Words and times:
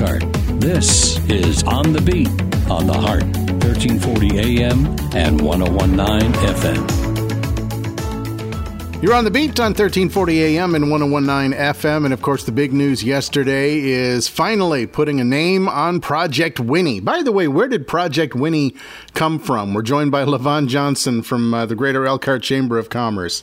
This 0.00 1.18
is 1.28 1.62
On 1.64 1.92
the 1.92 2.00
Beat 2.00 2.28
on 2.70 2.86
the 2.86 2.94
Heart, 2.94 3.24
1340 3.64 4.38
AM 4.38 4.86
and 5.14 5.38
1019 5.42 6.32
FM. 6.32 7.10
You're 9.02 9.12
on 9.12 9.24
the 9.24 9.30
beat 9.30 9.60
on 9.60 9.72
1340 9.72 10.42
AM 10.42 10.74
and 10.74 10.90
1019 10.90 11.52
FM. 11.52 12.06
And 12.06 12.14
of 12.14 12.22
course, 12.22 12.44
the 12.44 12.52
big 12.52 12.72
news 12.72 13.04
yesterday 13.04 13.78
is 13.78 14.26
finally 14.26 14.86
putting 14.86 15.20
a 15.20 15.24
name 15.24 15.68
on 15.68 16.00
Project 16.00 16.58
Winnie. 16.58 17.00
By 17.00 17.22
the 17.22 17.30
way, 17.30 17.46
where 17.46 17.68
did 17.68 17.86
Project 17.86 18.34
Winnie 18.34 18.74
come 19.12 19.38
from? 19.38 19.74
We're 19.74 19.82
joined 19.82 20.12
by 20.12 20.24
Levon 20.24 20.68
Johnson 20.68 21.20
from 21.20 21.52
uh, 21.52 21.66
the 21.66 21.74
Greater 21.74 22.06
Elkhart 22.06 22.42
Chamber 22.42 22.78
of 22.78 22.88
Commerce. 22.88 23.42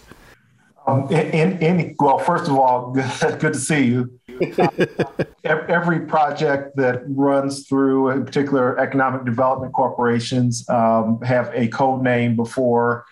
Um, 0.88 1.12
in, 1.12 1.62
in, 1.62 1.96
well, 2.00 2.18
first 2.18 2.46
of 2.46 2.58
all, 2.58 2.92
good, 3.40 3.42
to 3.42 3.56
see 3.56 3.86
you. 3.86 4.20
Every 5.44 6.00
project 6.02 6.78
that 6.78 7.04
runs 7.08 7.68
through, 7.68 8.12
in 8.12 8.26
particular, 8.26 8.80
economic 8.80 9.26
development 9.26 9.74
corporations, 9.74 10.68
um, 10.70 11.22
have 11.22 11.52
a 11.54 11.68
code 11.68 12.04
name 12.04 12.38
before 12.38 13.06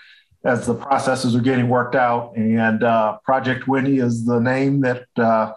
as 0.46 0.66
the 0.66 0.76
processes 0.76 1.36
are 1.36 1.42
getting 1.42 1.68
worked 1.68 1.96
out. 1.96 2.34
And 2.38 2.84
uh, 2.84 3.18
Project 3.26 3.68
Winnie 3.68 3.98
is 3.98 4.26
the 4.26 4.40
name 4.40 4.82
that 4.82 5.08
uh, 5.18 5.54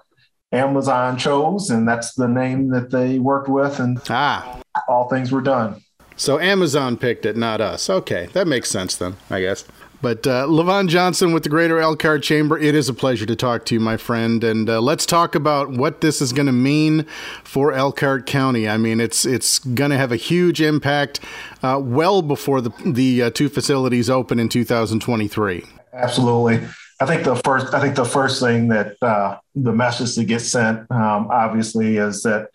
Amazon 0.50 1.18
chose, 1.18 1.70
and 1.70 1.86
that's 1.86 2.14
the 2.14 2.26
name 2.26 2.70
that 2.70 2.90
they 2.90 3.18
worked 3.18 3.48
with, 3.48 3.78
and 3.78 4.00
ah. 4.08 4.60
all 4.88 5.08
things 5.08 5.30
were 5.30 5.42
done. 5.42 5.82
So 6.16 6.40
Amazon 6.40 6.96
picked 6.96 7.26
it, 7.26 7.36
not 7.36 7.60
us. 7.60 7.88
Okay, 7.88 8.28
that 8.32 8.48
makes 8.48 8.70
sense 8.70 8.96
then, 8.96 9.16
I 9.30 9.40
guess. 9.40 9.64
But 10.00 10.26
uh, 10.26 10.46
Levon 10.46 10.88
Johnson 10.88 11.32
with 11.32 11.42
the 11.42 11.48
Greater 11.48 11.80
Elkhart 11.80 12.22
Chamber, 12.22 12.56
it 12.56 12.74
is 12.74 12.88
a 12.88 12.94
pleasure 12.94 13.26
to 13.26 13.34
talk 13.34 13.64
to 13.66 13.74
you, 13.74 13.80
my 13.80 13.96
friend. 13.96 14.44
And 14.44 14.70
uh, 14.70 14.80
let's 14.80 15.04
talk 15.04 15.34
about 15.34 15.70
what 15.70 16.00
this 16.02 16.22
is 16.22 16.32
going 16.32 16.46
to 16.46 16.52
mean 16.52 17.04
for 17.42 17.72
Elkhart 17.72 18.24
County. 18.24 18.68
I 18.68 18.76
mean, 18.76 19.00
it's 19.00 19.24
it's 19.24 19.58
going 19.58 19.90
to 19.90 19.96
have 19.96 20.12
a 20.12 20.16
huge 20.16 20.60
impact 20.60 21.18
uh, 21.62 21.80
well 21.82 22.22
before 22.22 22.60
the 22.60 22.70
the 22.84 23.24
uh, 23.24 23.30
two 23.30 23.48
facilities 23.48 24.08
open 24.08 24.38
in 24.38 24.48
2023. 24.48 25.64
Absolutely. 25.92 26.68
I 27.00 27.06
think 27.06 27.24
the 27.24 27.36
first 27.36 27.74
I 27.74 27.80
think 27.80 27.96
the 27.96 28.04
first 28.04 28.40
thing 28.40 28.68
that 28.68 28.96
uh, 29.02 29.38
the 29.56 29.72
message 29.72 30.14
that 30.14 30.24
gets 30.26 30.48
sent, 30.48 30.88
um, 30.92 31.28
obviously, 31.30 31.96
is 31.96 32.22
that 32.22 32.50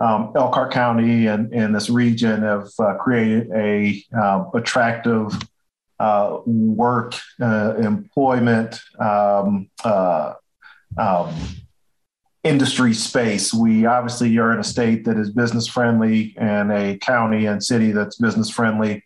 um, 0.00 0.32
Elkhart 0.34 0.72
County 0.72 1.26
and, 1.26 1.52
and 1.52 1.74
this 1.74 1.90
region 1.90 2.42
have 2.42 2.68
uh, 2.78 2.94
created 2.94 3.50
a 3.54 4.02
attractive 4.54 5.38
uh, 5.98 6.38
work, 6.46 7.14
uh, 7.40 7.74
employment, 7.76 8.78
um, 8.98 9.68
uh, 9.84 10.34
um, 10.98 11.34
industry 12.44 12.94
space. 12.94 13.52
We 13.52 13.86
obviously 13.86 14.36
are 14.38 14.52
in 14.52 14.60
a 14.60 14.64
state 14.64 15.04
that 15.06 15.16
is 15.16 15.30
business 15.30 15.66
friendly 15.66 16.34
and 16.36 16.70
a 16.70 16.96
county 16.98 17.46
and 17.46 17.62
city 17.62 17.92
that's 17.92 18.16
business 18.16 18.50
friendly. 18.50 19.04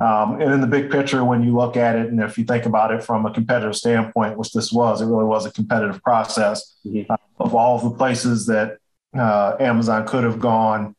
Um, 0.00 0.40
and 0.40 0.52
in 0.52 0.60
the 0.60 0.66
big 0.66 0.90
picture, 0.90 1.24
when 1.24 1.42
you 1.42 1.54
look 1.54 1.76
at 1.76 1.94
it, 1.94 2.08
and 2.08 2.20
if 2.20 2.38
you 2.38 2.44
think 2.44 2.64
about 2.64 2.90
it 2.90 3.04
from 3.04 3.26
a 3.26 3.32
competitive 3.32 3.76
standpoint, 3.76 4.38
which 4.38 4.52
this 4.52 4.72
was, 4.72 5.02
it 5.02 5.06
really 5.06 5.24
was 5.24 5.44
a 5.44 5.52
competitive 5.52 6.02
process 6.02 6.76
mm-hmm. 6.86 7.12
uh, 7.12 7.16
of 7.38 7.54
all 7.54 7.76
of 7.76 7.84
the 7.84 7.90
places 7.90 8.46
that 8.46 8.78
uh, 9.16 9.56
Amazon 9.58 10.06
could 10.06 10.24
have 10.24 10.38
gone. 10.38 10.94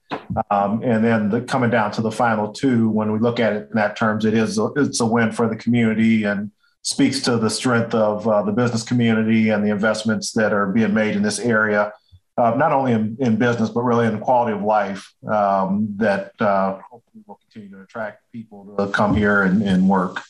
Um, 0.50 0.81
and 0.84 1.04
then 1.04 1.30
the, 1.30 1.42
coming 1.42 1.70
down 1.70 1.92
to 1.92 2.02
the 2.02 2.12
final 2.12 2.52
two, 2.52 2.90
when 2.90 3.12
we 3.12 3.20
look 3.20 3.40
at 3.40 3.54
it 3.54 3.70
in 3.70 3.76
that 3.76 3.95
terms, 3.98 4.26
it 4.26 4.34
is 4.34 4.58
a, 4.58 4.67
it's 4.76 5.00
a 5.00 5.06
win 5.06 5.31
for 5.31 5.48
the 5.48 5.56
community 5.56 6.23
and 6.23 6.52
speaks 6.84 7.22
to 7.22 7.38
the 7.38 7.50
strength 7.50 7.94
of 7.94 8.28
uh, 8.28 8.42
the 8.42 8.52
business 8.52 8.84
community 8.84 9.50
and 9.50 9.64
the 9.64 9.70
investments 9.70 10.32
that 10.34 10.52
are 10.52 10.67
being 10.67 10.94
made 10.94 11.16
in 11.16 11.22
this 11.22 11.39
area, 11.39 11.94
uh, 12.38 12.52
not 12.58 12.72
only 12.72 12.92
in, 12.92 13.16
in, 13.20 13.36
business 13.36 13.70
but 13.70 13.82
really 13.82 14.08
in 14.08 14.20
quality 14.20 14.56
of 14.56 14.64
life 14.64 15.14
um, 15.30 15.88
that 15.98 16.32
uh, 16.42 16.80
hopefully 16.89 17.23
will 17.28 17.39
continue 17.52 17.70
to 17.70 17.83
attract 17.83 18.23
people 18.32 18.76
to 18.77 18.88
come 18.88 19.16
here 19.16 19.44
and, 19.44 19.61
and 19.61 19.88
work. 19.88 20.21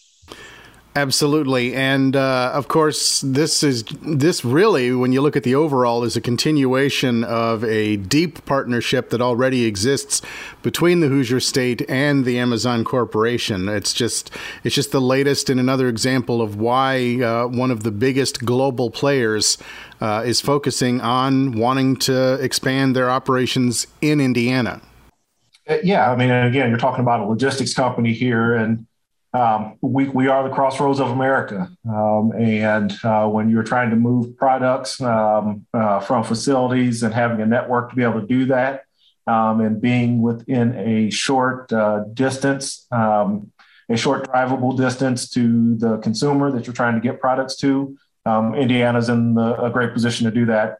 Absolutely, 0.94 1.74
and 1.74 2.18
uh, 2.18 2.52
of 2.53 2.68
course, 2.68 3.22
this 3.22 3.63
is 3.63 3.85
this 4.02 4.44
really, 4.44 4.91
when 4.91 5.13
you 5.13 5.22
look 5.22 5.38
at 5.38 5.44
the 5.44 5.56
overall, 5.56 6.03
is 6.03 6.18
a 6.18 6.22
continuation 6.22 7.24
of 7.24 7.63
a 7.63 7.96
deep 7.96 8.44
partnership 8.44 9.09
that 9.12 9.22
already 9.22 9.63
exists 9.63 10.22
between 10.62 11.00
the 11.00 11.07
Hoosier 11.07 11.40
State 11.40 11.90
and 11.90 12.25
the 12.25 12.38
Amazon 12.38 12.84
Corporation. 12.84 13.69
It's 13.69 13.94
just 13.94 14.31
it's 14.66 14.75
just 14.75 14.91
the 14.91 15.00
latest 15.00 15.50
and 15.50 15.62
another 15.62 15.88
example 15.88 16.41
of 16.41 16.57
why 16.57 17.22
uh, 17.22 17.47
one 17.47 17.72
of 17.72 17.84
the 17.84 17.91
biggest 17.91 18.44
global 18.44 18.91
players 18.91 19.58
uh, 20.02 20.23
is 20.25 20.41
focusing 20.41 21.00
on 21.00 21.53
wanting 21.53 21.96
to 21.97 22.34
expand 22.44 22.97
their 22.97 23.09
operations 23.09 23.88
in 24.02 24.19
Indiana. 24.19 24.81
Uh, 25.69 25.78
yeah, 25.85 26.12
I 26.12 26.18
mean, 26.18 26.29
again, 26.29 26.68
you're 26.69 26.78
talking 26.78 27.02
about 27.02 27.22
a 27.22 27.25
logistics 27.25 27.73
company 27.73 28.12
here, 28.12 28.56
and 28.56 28.88
um, 29.34 29.78
we, 29.81 30.09
we 30.09 30.28
are 30.28 30.47
the 30.47 30.53
crossroads 30.53 31.00
of 31.00 31.09
America. 31.09 31.69
Um, 31.88 32.34
and 32.38 32.94
uh, 33.03 33.28
when 33.28 33.50
you're 33.50 33.64
trying 33.64 33.90
to 33.92 33.96
move 33.96 34.36
products 34.38 35.00
um, 35.02 35.66
uh, 35.74 36.00
from 36.02 36.24
facilities 36.24 37.03
and 37.03 37.14
having 37.14 37.41
a 37.41 37.46
network 37.46 37.90
to 37.90 37.96
be 37.96 38.03
able 38.03 38.22
to 38.22 38.28
do 38.28 38.46
that, 38.47 38.84
um, 39.28 39.62
and 39.62 39.80
being 39.80 40.22
within 40.22 40.75
a 40.78 41.09
short 41.09 41.72
uh, 41.72 42.03
distance, 42.14 42.88
um, 42.91 43.52
a 43.90 43.96
short 43.96 44.28
drivable 44.28 44.75
distance 44.75 45.30
to 45.30 45.75
the 45.75 45.97
consumer 46.00 46.52
that 46.52 46.66
you're 46.66 46.74
trying 46.74 46.96
to 46.96 47.02
get 47.02 47.22
products 47.22 47.56
to, 47.58 47.97
um, 48.26 48.56
Indiana's 48.56 49.09
in 49.09 49.34
the, 49.34 49.62
a 49.62 49.70
great 49.70 49.94
position 49.94 50.26
to 50.26 50.32
do 50.32 50.46
that 50.46 50.78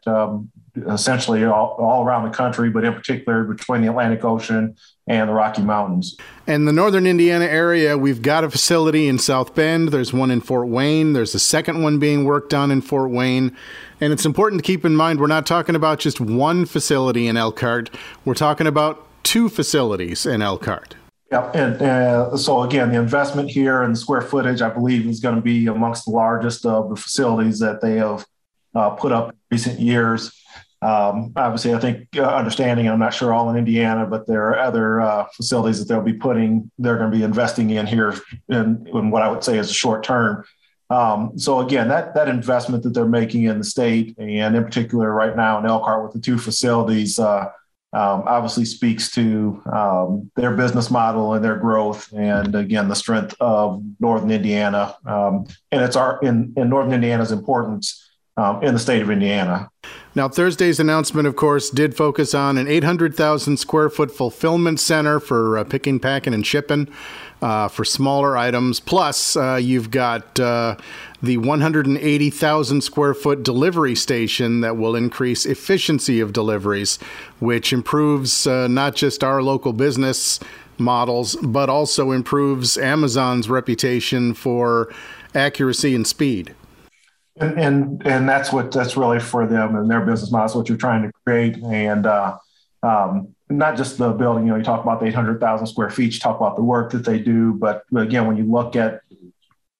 essentially 0.88 1.44
all, 1.44 1.76
all 1.78 2.04
around 2.04 2.24
the 2.24 2.34
country, 2.34 2.70
but 2.70 2.84
in 2.84 2.94
particular 2.94 3.44
between 3.44 3.82
the 3.82 3.88
Atlantic 3.88 4.24
Ocean 4.24 4.74
and 5.06 5.28
the 5.28 5.32
Rocky 5.32 5.62
Mountains. 5.62 6.16
And 6.46 6.66
the 6.66 6.72
northern 6.72 7.06
Indiana 7.06 7.44
area, 7.44 7.98
we've 7.98 8.22
got 8.22 8.44
a 8.44 8.50
facility 8.50 9.06
in 9.06 9.18
South 9.18 9.54
Bend. 9.54 9.88
There's 9.88 10.12
one 10.12 10.30
in 10.30 10.40
Fort 10.40 10.68
Wayne. 10.68 11.12
There's 11.12 11.34
a 11.34 11.38
second 11.38 11.82
one 11.82 11.98
being 11.98 12.24
worked 12.24 12.54
on 12.54 12.70
in 12.70 12.80
Fort 12.80 13.10
Wayne. 13.10 13.54
And 14.00 14.12
it's 14.12 14.24
important 14.24 14.60
to 14.62 14.66
keep 14.66 14.84
in 14.84 14.96
mind 14.96 15.20
we're 15.20 15.26
not 15.26 15.46
talking 15.46 15.76
about 15.76 15.98
just 15.98 16.20
one 16.20 16.64
facility 16.64 17.26
in 17.26 17.36
Elkhart, 17.36 17.90
we're 18.24 18.34
talking 18.34 18.66
about 18.66 19.06
two 19.22 19.48
facilities 19.48 20.24
in 20.24 20.42
Elkhart. 20.42 20.96
Yeah, 21.32 21.50
and 21.54 21.80
uh, 21.80 22.36
so 22.36 22.62
again, 22.62 22.92
the 22.92 22.98
investment 22.98 23.48
here 23.50 23.80
and 23.82 23.94
the 23.94 23.98
square 23.98 24.20
footage, 24.20 24.60
I 24.60 24.68
believe, 24.68 25.06
is 25.06 25.18
going 25.18 25.36
to 25.36 25.40
be 25.40 25.66
amongst 25.66 26.04
the 26.04 26.10
largest 26.10 26.66
of 26.66 26.90
the 26.90 26.96
facilities 26.96 27.58
that 27.60 27.80
they 27.80 27.96
have 27.96 28.26
uh, 28.74 28.90
put 28.90 29.12
up 29.12 29.30
in 29.30 29.36
recent 29.50 29.80
years. 29.80 30.30
Um, 30.82 31.32
obviously, 31.34 31.72
I 31.72 31.78
think 31.78 32.08
uh, 32.18 32.24
understanding, 32.24 32.86
I'm 32.86 32.98
not 32.98 33.14
sure 33.14 33.32
all 33.32 33.48
in 33.48 33.56
Indiana, 33.56 34.04
but 34.04 34.26
there 34.26 34.48
are 34.48 34.58
other 34.58 35.00
uh, 35.00 35.24
facilities 35.34 35.78
that 35.78 35.88
they'll 35.88 36.02
be 36.02 36.12
putting, 36.12 36.70
they're 36.78 36.98
going 36.98 37.10
to 37.10 37.16
be 37.16 37.24
investing 37.24 37.70
in 37.70 37.86
here 37.86 38.14
in, 38.50 38.86
in 38.92 39.10
what 39.10 39.22
I 39.22 39.30
would 39.30 39.42
say 39.42 39.56
is 39.56 39.70
a 39.70 39.74
short 39.74 40.04
term. 40.04 40.44
Um, 40.90 41.38
so 41.38 41.60
again, 41.60 41.88
that 41.88 42.14
that 42.14 42.28
investment 42.28 42.82
that 42.82 42.90
they're 42.90 43.06
making 43.06 43.44
in 43.44 43.56
the 43.56 43.64
state, 43.64 44.14
and 44.18 44.54
in 44.54 44.64
particular 44.64 45.10
right 45.10 45.34
now 45.34 45.58
in 45.58 45.64
Elkhart 45.64 46.04
with 46.04 46.12
the 46.12 46.20
two 46.20 46.36
facilities, 46.36 47.18
uh, 47.18 47.46
um, 47.92 48.22
obviously 48.26 48.64
speaks 48.64 49.10
to 49.12 49.62
um, 49.70 50.30
their 50.34 50.56
business 50.56 50.90
model 50.90 51.34
and 51.34 51.44
their 51.44 51.56
growth, 51.56 52.12
and 52.12 52.54
again 52.54 52.88
the 52.88 52.94
strength 52.94 53.34
of 53.40 53.82
Northern 54.00 54.30
Indiana, 54.30 54.96
um, 55.06 55.46
and 55.70 55.82
it's 55.82 55.96
our 55.96 56.18
in, 56.22 56.54
in 56.56 56.68
Northern 56.68 56.94
Indiana's 56.94 57.32
importance 57.32 58.10
um, 58.36 58.62
in 58.62 58.74
the 58.74 58.80
state 58.80 59.02
of 59.02 59.10
Indiana. 59.10 59.70
Now, 60.14 60.28
Thursday's 60.28 60.78
announcement, 60.78 61.26
of 61.26 61.36
course, 61.36 61.70
did 61.70 61.96
focus 61.96 62.34
on 62.34 62.58
an 62.58 62.68
800,000 62.68 63.56
square 63.56 63.88
foot 63.88 64.10
fulfillment 64.10 64.78
center 64.78 65.18
for 65.18 65.56
uh, 65.56 65.64
picking, 65.64 65.98
packing, 65.98 66.34
and 66.34 66.46
shipping 66.46 66.88
uh, 67.40 67.68
for 67.68 67.82
smaller 67.82 68.36
items. 68.36 68.78
Plus, 68.78 69.36
uh, 69.36 69.58
you've 69.60 69.90
got 69.90 70.38
uh, 70.38 70.76
the 71.22 71.38
180,000 71.38 72.80
square 72.82 73.14
foot 73.14 73.42
delivery 73.42 73.94
station 73.94 74.60
that 74.60 74.76
will 74.76 74.94
increase 74.94 75.46
efficiency 75.46 76.20
of 76.20 76.34
deliveries, 76.34 76.98
which 77.38 77.72
improves 77.72 78.46
uh, 78.46 78.68
not 78.68 78.94
just 78.94 79.24
our 79.24 79.42
local 79.42 79.72
business 79.72 80.38
models, 80.76 81.36
but 81.36 81.70
also 81.70 82.10
improves 82.10 82.76
Amazon's 82.76 83.48
reputation 83.48 84.34
for 84.34 84.92
accuracy 85.34 85.94
and 85.94 86.06
speed. 86.06 86.54
And, 87.36 87.58
and 87.58 88.06
and 88.06 88.28
that's 88.28 88.52
what 88.52 88.72
that's 88.72 88.96
really 88.96 89.18
for 89.18 89.46
them 89.46 89.74
and 89.74 89.90
their 89.90 90.02
business 90.02 90.30
model. 90.30 90.46
is 90.46 90.54
what 90.54 90.68
you're 90.68 90.76
trying 90.76 91.02
to 91.02 91.12
create, 91.24 91.56
and 91.62 92.06
uh, 92.06 92.36
um, 92.82 93.34
not 93.48 93.76
just 93.76 93.98
the 93.98 94.10
building. 94.12 94.44
You 94.44 94.50
know, 94.50 94.56
you 94.58 94.64
talk 94.64 94.82
about 94.82 95.00
the 95.00 95.06
800,000 95.06 95.66
square 95.66 95.90
feet. 95.90 96.14
You 96.14 96.20
talk 96.20 96.36
about 96.36 96.56
the 96.56 96.62
work 96.62 96.92
that 96.92 97.04
they 97.04 97.18
do, 97.18 97.54
but, 97.54 97.84
again, 97.96 98.26
when 98.26 98.36
you 98.36 98.44
look 98.44 98.76
at 98.76 99.00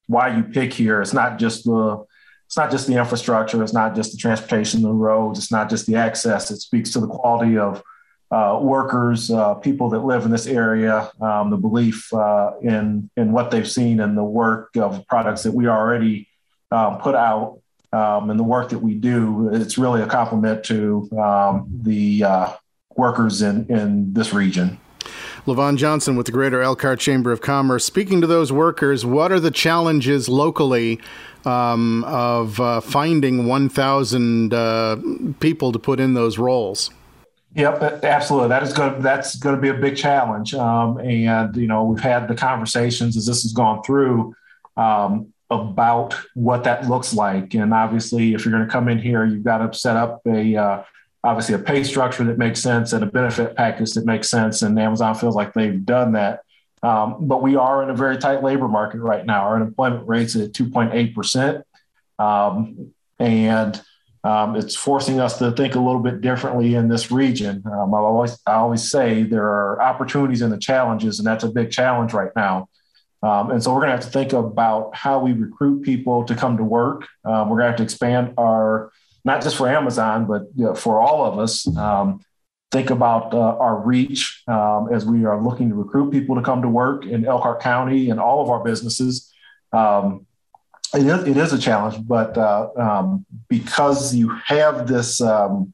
why 0.07 0.35
you 0.37 0.43
pick 0.43 0.73
here, 0.73 1.01
it's 1.01 1.13
not 1.13 1.39
just 1.39 1.65
the 1.65 2.05
it's 2.47 2.57
not 2.57 2.71
just 2.71 2.87
the 2.87 2.97
infrastructure. 2.97 3.63
It's 3.63 3.73
not 3.73 3.95
just 3.95 4.13
the 4.13 4.19
transportation, 4.19 4.83
the 4.83 4.91
roads. 4.91 5.39
It's 5.39 5.51
not 5.51 5.71
just 5.71 5.87
the 5.87 5.97
access. 5.97 6.51
It 6.51 6.61
speaks 6.61 6.91
to 6.93 7.01
the 7.01 7.07
quality 7.07 7.57
of 7.57 7.83
uh, 8.31 8.59
workers, 8.61 9.31
uh, 9.31 9.55
people 9.55 9.89
that 9.91 10.01
live 10.01 10.27
in 10.27 10.31
this 10.31 10.47
area, 10.47 11.11
um, 11.21 11.51
the 11.51 11.57
belief 11.57 12.13
uh, 12.13 12.53
in 12.61 13.11
in 13.17 13.33
what 13.33 13.51
they've 13.51 13.71
seen 13.71 14.01
and 14.01 14.17
the 14.17 14.25
work 14.25 14.77
of 14.77 15.07
products 15.07 15.43
that 15.45 15.53
we 15.53 15.67
already 15.67 16.29
um, 16.73 16.99
put 16.99 17.15
out 17.15 17.59
um, 17.93 18.31
and 18.31 18.41
the 18.41 18.45
work 18.45 18.71
that 18.71 18.79
we 18.79 18.95
do, 18.95 19.51
it's 19.53 19.77
really 19.77 20.01
a 20.01 20.07
compliment 20.07 20.65
to 20.65 21.09
um, 21.19 21.67
the 21.83 22.25
uh, 22.25 22.53
workers 22.97 23.43
in, 23.43 23.67
in 23.67 24.15
this 24.15 24.33
region. 24.33 24.79
Levon 25.47 25.77
Johnson 25.77 26.17
with 26.17 26.27
the 26.27 26.33
Greater 26.33 26.63
Elkhart 26.63 27.01
Chamber 27.01 27.33
of 27.33 27.41
Commerce. 27.41 27.85
Speaking 27.85 28.21
to 28.21 28.27
those 28.27 28.53
workers, 28.53 29.05
what 29.05 29.31
are 29.33 29.41
the 29.41 29.51
challenges 29.51 30.29
locally 30.29 31.01
um, 31.45 32.05
of 32.05 32.61
uh, 32.61 32.81
finding 32.81 33.47
1,000 33.47 34.55
uh, 34.55 34.97
people 35.41 35.73
to 35.73 35.79
put 35.79 36.01
in 36.01 36.15
those 36.15 36.39
roles? 36.39 36.91
Yep, 37.55 38.05
absolutely. 38.05 38.49
That 38.49 38.63
is 38.63 38.73
going. 38.73 38.95
To, 38.95 39.03
that's 39.03 39.35
going 39.35 39.55
to 39.55 39.61
be 39.61 39.69
a 39.69 39.75
big 39.75 39.95
challenge. 39.95 40.55
Um, 40.55 40.99
and 40.99 41.55
you 41.55 41.67
know, 41.67 41.85
we've 41.85 42.01
had 42.01 42.27
the 42.27 42.35
conversations 42.35 43.15
as 43.15 43.27
this 43.27 43.43
has 43.43 43.53
gone 43.53 43.83
through 43.83 44.35
um, 44.79 45.35
about 45.53 46.15
what 46.35 46.65
that 46.65 46.89
looks 46.89 47.15
like. 47.15 47.55
And 47.55 47.73
obviously, 47.73 48.35
if 48.35 48.45
you're 48.45 48.53
going 48.53 48.67
to 48.67 48.73
come 48.73 48.89
in 48.89 48.99
here, 48.99 49.25
you've 49.25 49.45
got 49.45 49.59
to 49.59 49.79
set 49.79 49.97
up 49.97 50.23
a 50.27 50.57
uh, 50.57 50.85
obviously 51.25 51.55
a 51.55 51.59
pay 51.59 51.85
structure 51.85 52.25
that 52.25 52.39
makes 52.39 52.61
sense 52.61 52.93
and 52.93 53.05
a 53.05 53.07
benefit 53.07 53.57
package 53.57 53.93
that 53.93 54.07
makes 54.07 54.29
sense. 54.29 54.63
And 54.63 54.79
Amazon 54.79 55.15
feels 55.15 55.37
like 55.37 55.53
they've 55.53 55.85
done 55.85 56.13
that. 56.13 56.41
Um, 56.83 57.29
but 57.29 57.43
we 57.43 57.55
are 57.55 57.83
in 57.83 57.91
a 57.91 57.95
very 57.95 58.19
tight 58.19 58.43
labor 58.43 58.67
market 58.67 58.99
right 58.99 59.25
now. 59.25 59.45
Our 59.45 59.57
unemployment 59.57 60.09
rate's 60.09 60.35
at 60.35 60.53
2.8%. 60.53 61.63
Um, 62.19 62.93
and 63.21 63.81
um, 64.25 64.57
it's 64.57 64.75
forcing 64.75 65.21
us 65.21 65.39
to 65.39 65.53
think 65.53 65.75
a 65.75 65.81
little 65.81 66.01
bit 66.01 66.21
differently 66.21 66.75
in 66.75 66.89
this 66.89 67.11
region. 67.11 67.63
Um, 67.67 67.95
I 67.95 67.99
always 67.99 68.39
I 68.47 68.55
always 68.55 68.89
say 68.89 69.25
there 69.25 69.45
are 69.47 69.83
opportunities 69.83 70.43
and 70.43 70.53
the 70.53 70.59
challenges, 70.59 71.19
and 71.19 71.27
that's 71.27 71.43
a 71.43 71.49
big 71.49 71.71
challenge 71.71 72.13
right 72.13 72.31
now. 72.37 72.69
Um, 73.23 73.51
and 73.53 73.63
so 73.63 73.73
we're 73.73 73.81
going 73.81 73.91
to 73.91 73.97
have 73.97 74.05
to 74.05 74.11
think 74.11 74.33
about 74.33 74.95
how 74.97 75.21
we 75.21 75.33
recruit 75.33 75.83
people 75.83 76.25
to 76.25 76.35
come 76.35 76.57
to 76.57 76.65
work. 76.65 77.07
Um, 77.25 77.49
we're 77.49 77.59
going 77.59 77.67
to 77.67 77.71
have 77.71 77.77
to 77.77 77.85
expand 77.85 78.35
our 78.37 78.91
not 79.25 79.43
just 79.43 79.57
for 79.57 79.69
Amazon, 79.69 80.27
but 80.27 80.49
you 80.57 80.65
know, 80.65 80.75
for 80.75 81.01
all 81.01 81.25
of 81.25 81.39
us. 81.39 81.67
Um, 81.77 82.21
think 82.73 82.91
about 82.91 83.35
uh, 83.35 83.57
our 83.59 83.77
reach 83.77 84.43
um, 84.49 84.89
as 84.93 85.05
we 85.05 85.25
are 85.27 85.41
looking 85.41 85.69
to 85.69 85.75
recruit 85.75 86.11
people 86.11 86.35
to 86.35 86.43
come 86.43 86.63
to 86.63 86.69
work 86.69 87.05
in 87.05 87.27
Elkhart 87.27 87.61
County 87.61 88.11
and 88.11 88.19
all 88.19 88.43
of 88.43 88.49
our 88.49 88.65
businesses. 88.65 89.31
Um, 89.73 90.27
it 90.95 91.07
is, 91.07 91.29
it 91.29 91.37
is 91.37 91.53
a 91.53 91.59
challenge, 91.59 92.07
but 92.07 92.37
uh, 92.37 92.69
um, 92.77 93.27
because 93.49 94.15
you 94.15 94.31
have 94.47 94.87
this 94.87 95.21
um, 95.21 95.73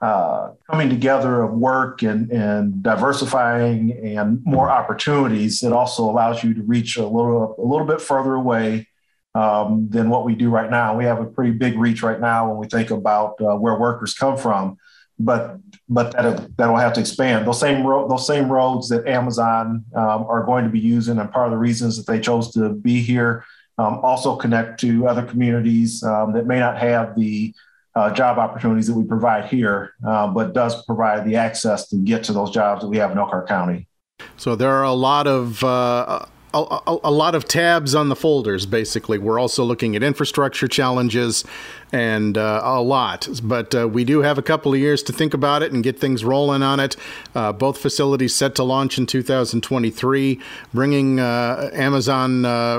uh, 0.00 0.50
coming 0.70 0.90
together 0.90 1.42
of 1.42 1.52
work 1.52 2.02
and, 2.02 2.30
and 2.30 2.82
diversifying 2.82 3.92
and 3.92 4.44
more 4.44 4.70
opportunities, 4.70 5.62
it 5.62 5.72
also 5.72 6.04
allows 6.04 6.44
you 6.44 6.54
to 6.54 6.62
reach 6.62 6.96
a 6.96 7.06
little 7.06 7.54
a 7.58 7.66
little 7.66 7.86
bit 7.86 8.00
further 8.00 8.34
away 8.34 8.88
um, 9.34 9.88
than 9.90 10.10
what 10.10 10.24
we 10.24 10.34
do 10.34 10.50
right 10.50 10.70
now. 10.70 10.96
We 10.96 11.04
have 11.04 11.20
a 11.20 11.26
pretty 11.26 11.52
big 11.52 11.78
reach 11.78 12.02
right 12.02 12.20
now 12.20 12.48
when 12.48 12.58
we 12.58 12.66
think 12.66 12.90
about 12.90 13.40
uh, 13.40 13.56
where 13.56 13.78
workers 13.78 14.14
come 14.14 14.36
from, 14.36 14.76
but 15.18 15.58
but 15.88 16.12
that 16.12 16.56
that'll 16.56 16.76
have 16.76 16.92
to 16.94 17.00
expand. 17.00 17.46
Those 17.46 17.60
same 17.60 17.86
ro- 17.86 18.08
those 18.08 18.26
same 18.26 18.50
roads 18.50 18.88
that 18.90 19.06
Amazon 19.06 19.84
um, 19.94 20.26
are 20.28 20.44
going 20.44 20.64
to 20.64 20.70
be 20.70 20.80
using, 20.80 21.18
and 21.18 21.32
part 21.32 21.46
of 21.46 21.52
the 21.52 21.58
reasons 21.58 21.96
that 21.96 22.10
they 22.10 22.20
chose 22.20 22.52
to 22.52 22.70
be 22.70 23.00
here 23.00 23.44
um, 23.78 23.98
also 24.02 24.36
connect 24.36 24.80
to 24.80 25.06
other 25.06 25.22
communities 25.22 26.02
um, 26.02 26.32
that 26.32 26.46
may 26.46 26.58
not 26.58 26.78
have 26.78 27.14
the 27.16 27.54
uh, 27.96 28.10
job 28.10 28.38
opportunities 28.38 28.86
that 28.86 28.94
we 28.94 29.04
provide 29.04 29.46
here, 29.46 29.94
uh, 30.06 30.28
but 30.28 30.52
does 30.52 30.84
provide 30.84 31.24
the 31.24 31.34
access 31.34 31.88
to 31.88 31.96
get 31.96 32.22
to 32.24 32.32
those 32.32 32.50
jobs 32.50 32.82
that 32.82 32.88
we 32.88 32.98
have 32.98 33.10
in 33.10 33.18
Elkhart 33.18 33.48
County. 33.48 33.88
So 34.36 34.54
there 34.54 34.70
are 34.72 34.84
a 34.84 34.92
lot 34.92 35.26
of 35.26 35.64
uh, 35.64 36.26
a, 36.56 36.90
a, 36.90 36.98
a, 37.04 37.10
lot 37.10 37.34
of 37.34 37.46
tabs 37.46 37.94
on 37.94 38.08
the 38.08 38.16
folders. 38.16 38.66
Basically, 38.66 39.18
we're 39.18 39.38
also 39.38 39.64
looking 39.64 39.96
at 39.96 40.02
infrastructure 40.02 40.68
challenges 40.68 41.44
and 41.92 42.36
uh, 42.36 42.60
a 42.64 42.82
lot. 42.82 43.28
But 43.42 43.74
uh, 43.74 43.88
we 43.88 44.04
do 44.04 44.22
have 44.22 44.38
a 44.38 44.42
couple 44.42 44.72
of 44.72 44.78
years 44.78 45.02
to 45.04 45.12
think 45.12 45.34
about 45.34 45.62
it 45.62 45.72
and 45.72 45.82
get 45.82 45.98
things 45.98 46.24
rolling 46.24 46.62
on 46.62 46.80
it. 46.80 46.96
Uh, 47.34 47.52
both 47.52 47.78
facilities 47.78 48.34
set 48.34 48.54
to 48.56 48.64
launch 48.64 48.98
in 48.98 49.06
2023, 49.06 50.40
bringing 50.74 51.20
uh, 51.20 51.70
Amazon 51.72 52.44
uh, 52.44 52.76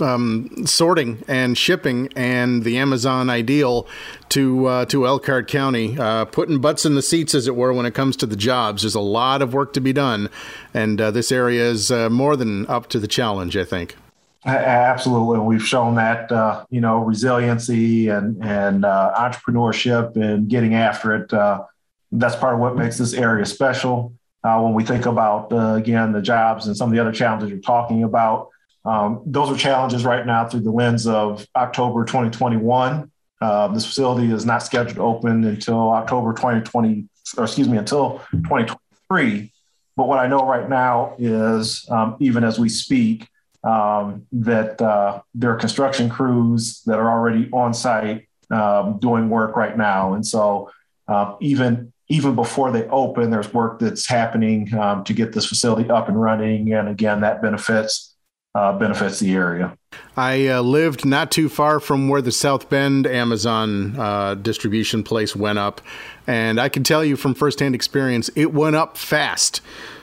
um, 0.00 0.66
sorting 0.66 1.24
and 1.26 1.56
shipping 1.56 2.10
and 2.16 2.64
the 2.64 2.78
Amazon 2.78 3.30
ideal 3.30 3.86
to 4.30 4.66
uh, 4.66 4.84
to 4.86 5.06
Elkhart 5.06 5.48
County, 5.48 5.96
putting 6.30 6.60
butts 6.60 6.84
in 6.84 6.94
the 6.94 7.02
seats, 7.02 7.34
as 7.34 7.46
it 7.46 7.56
were, 7.56 7.72
when 7.72 7.86
it 7.86 7.94
comes 7.94 8.16
to 8.18 8.26
the 8.26 8.36
jobs. 8.36 8.82
There's 8.82 8.94
a 8.94 9.00
lot 9.00 9.40
of 9.40 9.54
work 9.54 9.72
to 9.72 9.80
be 9.80 9.94
done, 9.94 10.28
and 10.74 10.98
this 10.98 11.32
area 11.32 11.64
is 11.64 11.90
more 11.90 12.36
than 12.36 12.66
up 12.66 12.87
to 12.90 12.98
the 12.98 13.08
challenge. 13.08 13.56
I 13.56 13.64
think. 13.64 13.96
Absolutely, 14.44 15.40
we've 15.40 15.66
shown 15.66 15.96
that 15.96 16.30
uh, 16.30 16.64
you 16.70 16.80
know 16.80 16.98
resiliency 16.98 18.08
and 18.08 18.42
and 18.42 18.84
uh, 18.84 19.14
entrepreneurship 19.18 20.16
and 20.16 20.48
getting 20.48 20.74
after 20.74 21.14
it. 21.16 21.32
Uh, 21.32 21.64
that's 22.12 22.36
part 22.36 22.54
of 22.54 22.60
what 22.60 22.76
makes 22.76 22.98
this 22.98 23.14
area 23.14 23.44
special. 23.44 24.14
Uh, 24.44 24.60
when 24.60 24.72
we 24.72 24.84
think 24.84 25.06
about 25.06 25.52
uh, 25.52 25.74
again 25.74 26.12
the 26.12 26.22
jobs 26.22 26.66
and 26.66 26.76
some 26.76 26.88
of 26.88 26.94
the 26.94 27.00
other 27.00 27.12
challenges 27.12 27.50
you're 27.50 27.58
talking 27.58 28.04
about, 28.04 28.48
um, 28.84 29.22
those 29.26 29.50
are 29.50 29.56
challenges 29.58 30.04
right 30.04 30.24
now 30.24 30.46
through 30.46 30.60
the 30.60 30.70
lens 30.70 31.06
of 31.06 31.46
October 31.56 32.04
2021. 32.04 33.10
Uh, 33.40 33.68
this 33.68 33.84
facility 33.84 34.32
is 34.32 34.46
not 34.46 34.62
scheduled 34.62 34.96
to 34.96 35.02
open 35.02 35.44
until 35.44 35.90
October 35.90 36.32
2020, 36.32 37.06
or 37.36 37.44
excuse 37.44 37.68
me, 37.68 37.76
until 37.76 38.20
2023. 38.30 39.52
But 39.98 40.06
what 40.06 40.20
I 40.20 40.28
know 40.28 40.46
right 40.46 40.68
now 40.68 41.16
is, 41.18 41.84
um, 41.90 42.16
even 42.20 42.44
as 42.44 42.56
we 42.56 42.68
speak, 42.68 43.28
um, 43.64 44.24
that 44.30 44.80
uh, 44.80 45.22
there 45.34 45.50
are 45.50 45.56
construction 45.56 46.08
crews 46.08 46.82
that 46.86 47.00
are 47.00 47.10
already 47.10 47.50
on 47.52 47.74
site 47.74 48.28
um, 48.52 49.00
doing 49.00 49.28
work 49.28 49.56
right 49.56 49.76
now. 49.76 50.14
And 50.14 50.24
so 50.24 50.70
uh, 51.08 51.34
even 51.40 51.92
even 52.10 52.36
before 52.36 52.70
they 52.70 52.84
open, 52.84 53.30
there's 53.30 53.52
work 53.52 53.80
that's 53.80 54.06
happening 54.06 54.72
um, 54.78 55.02
to 55.02 55.12
get 55.12 55.32
this 55.32 55.46
facility 55.46 55.90
up 55.90 56.08
and 56.08 56.18
running. 56.18 56.72
And 56.72 56.88
again, 56.88 57.20
that 57.22 57.42
benefits 57.42 58.07
uh, 58.54 58.78
benefits 58.78 59.20
the 59.20 59.32
area. 59.34 59.76
I 60.16 60.48
uh, 60.48 60.62
lived 60.62 61.04
not 61.04 61.30
too 61.30 61.48
far 61.48 61.80
from 61.80 62.08
where 62.08 62.22
the 62.22 62.32
South 62.32 62.68
Bend 62.68 63.06
Amazon 63.06 63.98
uh, 63.98 64.34
distribution 64.34 65.02
place 65.02 65.36
went 65.36 65.58
up, 65.58 65.80
and 66.26 66.60
I 66.60 66.68
can 66.68 66.84
tell 66.84 67.04
you 67.04 67.16
from 67.16 67.34
firsthand 67.34 67.74
experience, 67.74 68.30
it 68.34 68.52
went 68.52 68.76
up 68.76 68.96
fast. 68.96 69.60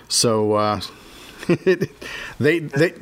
So 0.08 0.54
uh, 0.54 0.82
they 2.40 2.60
they 2.60 2.94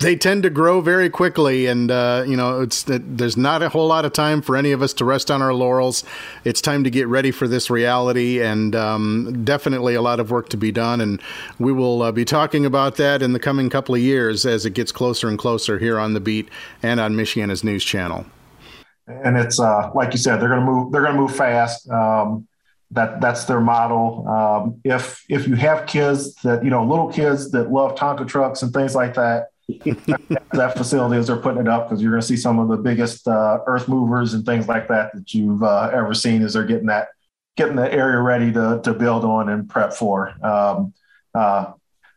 they 0.00 0.16
tend 0.16 0.42
to 0.42 0.50
grow 0.50 0.80
very 0.80 1.08
quickly, 1.08 1.66
and 1.66 1.90
uh, 1.90 2.24
you 2.26 2.36
know 2.36 2.60
it's 2.62 2.84
there's 2.86 3.36
not 3.36 3.62
a 3.62 3.68
whole 3.68 3.86
lot 3.86 4.04
of 4.04 4.12
time 4.12 4.42
for 4.42 4.56
any 4.56 4.72
of 4.72 4.82
us 4.82 4.92
to 4.94 5.04
rest 5.04 5.30
on 5.30 5.40
our 5.40 5.54
laurels. 5.54 6.04
It's 6.44 6.60
time 6.60 6.82
to 6.84 6.90
get 6.90 7.06
ready 7.06 7.30
for 7.30 7.46
this 7.46 7.70
reality, 7.70 8.42
and 8.42 8.74
um, 8.74 9.44
definitely 9.44 9.94
a 9.94 10.02
lot 10.02 10.18
of 10.18 10.30
work 10.30 10.48
to 10.50 10.56
be 10.56 10.72
done. 10.72 11.00
And 11.00 11.22
we 11.58 11.72
will 11.72 12.02
uh, 12.02 12.12
be 12.12 12.24
talking 12.24 12.66
about 12.66 12.96
that 12.96 13.22
in 13.22 13.32
the 13.32 13.38
coming 13.38 13.70
couple 13.70 13.94
of 13.94 14.00
years 14.00 14.44
as 14.44 14.66
it 14.66 14.74
gets 14.74 14.90
closer 14.90 15.28
and 15.28 15.38
closer 15.38 15.78
here 15.78 15.98
on 15.98 16.14
the 16.14 16.20
beat 16.20 16.48
and 16.82 16.98
on 16.98 17.14
Michiana's 17.14 17.62
news 17.62 17.84
channel. 17.84 18.26
And 19.06 19.36
it's 19.38 19.60
uh, 19.60 19.90
like 19.94 20.12
you 20.12 20.18
said, 20.18 20.38
they're 20.38 20.48
going 20.48 20.60
to 20.60 20.66
move. 20.66 20.92
They're 20.92 21.02
going 21.02 21.14
to 21.14 21.20
move 21.20 21.36
fast. 21.36 21.88
Um, 21.88 22.47
that 22.90 23.20
that's 23.20 23.44
their 23.44 23.60
model. 23.60 24.26
Um, 24.28 24.80
if 24.84 25.24
if 25.28 25.46
you 25.46 25.56
have 25.56 25.86
kids 25.86 26.34
that 26.36 26.64
you 26.64 26.70
know 26.70 26.84
little 26.84 27.12
kids 27.12 27.50
that 27.50 27.70
love 27.70 27.94
Tonka 27.96 28.26
trucks 28.26 28.62
and 28.62 28.72
things 28.72 28.94
like 28.94 29.14
that, 29.14 29.48
that 30.52 30.74
facility 30.76 31.18
as 31.18 31.26
they're 31.26 31.36
putting 31.36 31.60
it 31.60 31.68
up 31.68 31.88
because 31.88 32.02
you're 32.02 32.12
going 32.12 32.22
to 32.22 32.26
see 32.26 32.36
some 32.36 32.58
of 32.58 32.68
the 32.68 32.76
biggest 32.76 33.28
uh, 33.28 33.58
earth 33.66 33.88
movers 33.88 34.34
and 34.34 34.46
things 34.46 34.68
like 34.68 34.88
that 34.88 35.12
that 35.14 35.34
you've 35.34 35.62
uh, 35.62 35.90
ever 35.92 36.14
seen 36.14 36.42
as 36.42 36.54
they're 36.54 36.64
getting 36.64 36.86
that 36.86 37.08
getting 37.56 37.76
the 37.76 37.92
area 37.92 38.20
ready 38.20 38.52
to 38.52 38.80
to 38.84 38.94
build 38.94 39.24
on 39.24 39.48
and 39.48 39.68
prep 39.68 39.92
for. 39.92 40.34
Um, 40.44 40.94
uh, 41.34 41.72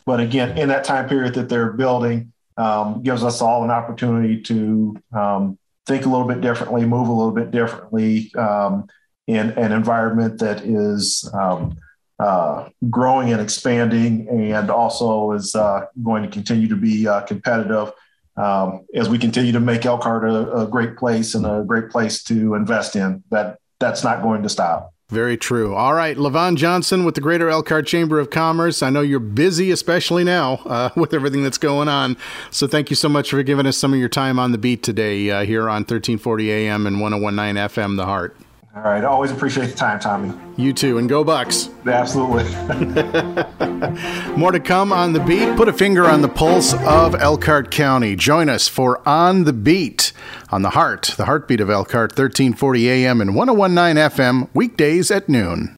but 0.06 0.20
again, 0.20 0.58
in 0.58 0.70
that 0.70 0.84
time 0.84 1.10
period 1.10 1.34
that 1.36 1.50
they're 1.50 1.74
building, 1.74 2.32
um, 2.58 3.04
gives 3.04 3.24
us 3.24 3.42
all 3.42 3.64
an 3.64 3.72
opportunity 3.72 4.42
to 4.42 4.96
um, 5.14 5.58
think 5.86 6.06
a 6.06 6.10
little 6.10 6.28
bit 6.28 6.42
differently, 6.42 6.86
move 6.86 7.08
a 7.08 7.14
little 7.14 7.32
bit 7.32 7.52
differently 7.52 8.34
um, 8.36 8.88
in 9.28 9.52
an 9.52 9.72
environment 9.72 10.40
that 10.40 10.62
is 10.62 11.30
um, 11.34 11.78
uh, 12.20 12.70
growing 12.90 13.32
and 13.32 13.42
expanding, 13.42 14.28
and 14.30 14.70
also 14.70 15.32
is 15.32 15.56
uh, 15.56 15.86
going 16.04 16.24
to 16.24 16.30
continue 16.30 16.68
to 16.68 16.76
be 16.76 17.08
uh, 17.08 17.22
competitive 17.22 17.92
um, 18.38 18.86
as 18.94 19.10
we 19.10 19.18
continue 19.18 19.52
to 19.52 19.60
make 19.60 19.86
Elkhart 19.86 20.24
a, 20.24 20.62
a, 20.62 20.68
great 20.68 20.96
place 20.98 21.36
and 21.36 21.46
a 21.46 21.64
great 21.66 21.90
place 21.90 22.24
to 22.24 22.56
invest 22.56 22.96
in. 22.96 23.24
That 23.30 23.58
that's 23.80 24.04
not 24.04 24.22
going 24.22 24.44
to 24.44 24.50
stop. 24.50 24.94
Very 25.10 25.36
true. 25.36 25.76
All 25.76 25.94
right, 25.94 26.16
Levon 26.16 26.56
Johnson 26.56 27.04
with 27.04 27.16
the 27.16 27.22
Greater 27.22 27.50
Elkhart 27.50 27.86
Chamber 27.86 28.18
of 28.20 28.30
Commerce. 28.30 28.82
I 28.82 28.90
know 28.90 29.02
you're 29.02 29.20
busy, 29.20 29.70
especially 29.70 30.24
now 30.24 30.62
uh, 30.66 30.90
with 30.96 31.14
everything 31.14 31.44
that's 31.44 31.58
going 31.58 31.90
on. 31.90 32.16
So 32.50 32.66
thank 32.66 32.90
you 32.90 32.96
so 32.96 33.10
much 33.10 33.32
for 33.32 33.44
giving 33.44 33.66
us 33.66 33.78
some 33.78 33.94
of 33.94 34.00
your 34.00 34.10
time 34.10 34.40
on 34.40 34.54
the 34.54 34.58
beat 34.58 34.84
today 34.84 35.30
uh, 35.30 35.44
here 35.44 35.64
on 35.64 35.82
1340 35.82 36.52
AM 36.52 36.88
and 36.88 37.02
1019 37.02 37.62
FM, 37.62 37.98
The 37.98 38.06
Heart. 38.06 38.38
All 38.74 38.84
right. 38.84 39.04
Always 39.04 39.32
appreciate 39.32 39.68
the 39.68 39.76
time, 39.76 40.00
Tommy. 40.00 40.34
You 40.56 40.72
too. 40.72 40.98
And 40.98 41.10
go 41.10 41.26
Bucks. 41.26 41.70
Absolutely. 41.86 42.46
More 44.38 44.54
to 44.54 44.62
come 44.62 44.94
on 44.94 45.12
the 45.12 45.20
beat. 45.20 45.58
Put 45.58 45.68
a 45.68 45.74
finger 45.74 46.06
on 46.06 46.22
the 46.22 46.30
pulse 46.30 46.74
of 46.74 47.14
Elkhart 47.16 47.70
County. 47.70 48.16
Join 48.16 48.48
us 48.48 48.70
for 48.70 49.06
On 49.08 49.44
the 49.44 49.52
Beat 49.52 50.14
on 50.52 50.62
the 50.62 50.72
heart, 50.72 51.14
the 51.18 51.26
heartbeat 51.26 51.60
of 51.60 51.70
Elkhart, 51.70 52.12
1340 52.12 52.90
AM 52.90 53.22
and 53.22 53.36
1019 53.36 54.04
FM, 54.04 54.50
weekdays 54.54 55.12
at 55.12 55.28
noon. 55.28 55.76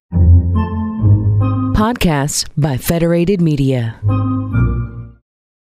Podcasts 1.75 2.47
by 2.55 2.77
Federated 2.77 3.41
Media. 3.41 3.99